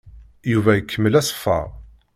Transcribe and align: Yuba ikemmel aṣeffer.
Yuba 0.51 0.71
ikemmel 0.75 1.19
aṣeffer. 1.21 1.67